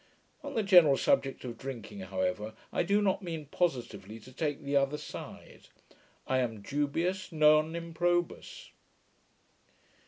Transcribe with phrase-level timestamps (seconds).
[0.43, 4.75] On the general subject of drinking, however, I do not mean positively to take the
[4.75, 5.67] other side.
[6.25, 8.71] I am dubius, non improbus.